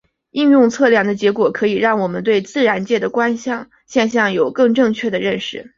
[0.31, 3.11] 应用量测的结果将可以让我们对自然界的
[3.87, 5.69] 现象能有更正确的认知。